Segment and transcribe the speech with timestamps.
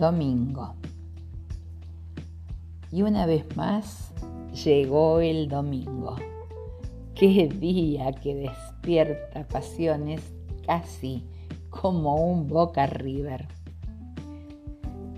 [0.00, 0.76] Domingo.
[2.90, 4.14] Y una vez más
[4.64, 6.16] llegó el domingo.
[7.14, 10.22] Qué día que despierta pasiones
[10.66, 11.22] casi
[11.68, 13.46] como un Boca River.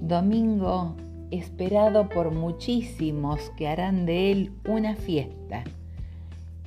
[0.00, 0.96] Domingo
[1.30, 5.62] esperado por muchísimos que harán de él una fiesta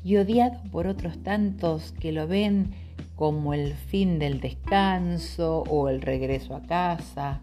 [0.06, 2.72] y odiado por otros tantos que lo ven
[3.18, 7.42] como el fin del descanso o el regreso a casa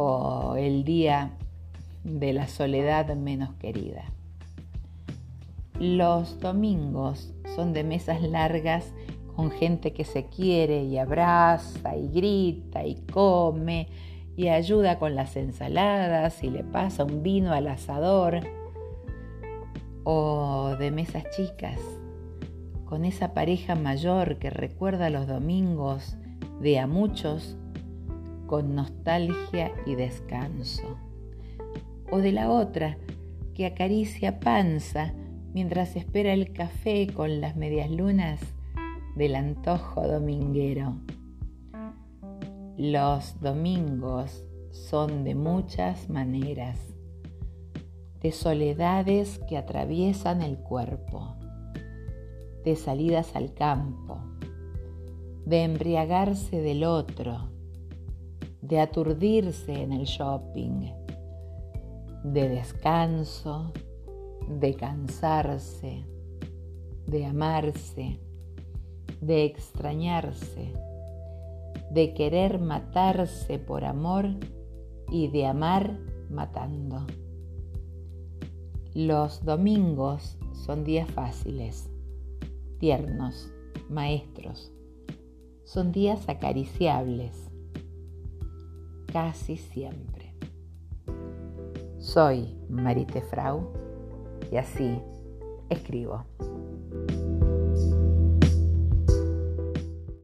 [0.00, 1.32] o el día
[2.04, 4.04] de la soledad menos querida.
[5.80, 8.92] Los domingos son de mesas largas
[9.34, 13.88] con gente que se quiere y abraza y grita y come
[14.36, 18.42] y ayuda con las ensaladas y le pasa un vino al asador
[20.04, 21.80] o de mesas chicas
[22.84, 26.16] con esa pareja mayor que recuerda los domingos
[26.60, 27.56] de a muchos
[28.48, 30.98] con nostalgia y descanso.
[32.10, 32.98] O de la otra
[33.54, 35.14] que acaricia panza
[35.54, 38.40] mientras espera el café con las medias lunas
[39.14, 40.96] del antojo dominguero.
[42.76, 46.80] Los domingos son de muchas maneras,
[48.20, 51.38] de soledades que atraviesan el cuerpo
[52.64, 54.20] de salidas al campo,
[55.46, 57.50] de embriagarse del otro,
[58.62, 60.92] de aturdirse en el shopping,
[62.24, 63.72] de descanso,
[64.48, 66.04] de cansarse,
[67.06, 68.20] de amarse,
[69.20, 70.72] de extrañarse,
[71.90, 74.26] de querer matarse por amor
[75.10, 75.98] y de amar
[76.30, 77.06] matando.
[78.94, 81.90] Los domingos son días fáciles
[82.78, 83.50] tiernos,
[83.88, 84.72] maestros.
[85.64, 87.47] Son días acariciables,
[89.12, 90.34] casi siempre.
[91.98, 93.72] Soy Marite Frau
[94.50, 95.00] y así
[95.68, 96.24] escribo.